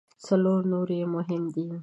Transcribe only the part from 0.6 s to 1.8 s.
نور یې مهم دي.